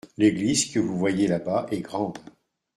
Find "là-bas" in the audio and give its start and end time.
1.27-1.67